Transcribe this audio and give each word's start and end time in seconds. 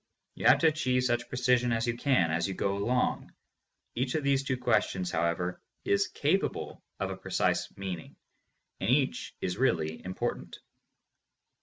You 0.33 0.47
have 0.47 0.57
to 0.61 0.67
achieve 0.67 1.03
such 1.03 1.29
precision 1.29 1.71
as 1.71 1.85
you 1.85 1.95
can, 1.95 2.31
as 2.31 2.47
you 2.47 2.55
go 2.55 2.75
along. 2.75 3.31
Each 3.93 4.15
of 4.15 4.23
these 4.23 4.43
two 4.43 4.57
questions, 4.57 5.11
however, 5.11 5.61
is 5.85 6.07
capable 6.07 6.81
of 6.99 7.11
a 7.11 7.15
precise 7.15 7.69
meaning, 7.77 8.15
and 8.79 8.89
each 8.89 9.35
is 9.41 9.57
really 9.59 10.03
important. 10.03 10.57